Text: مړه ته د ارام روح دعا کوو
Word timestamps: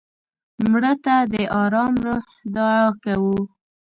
مړه 0.71 0.93
ته 1.05 1.15
د 1.31 1.33
ارام 1.61 1.93
روح 2.05 2.25
دعا 2.55 2.81
کوو 3.03 3.37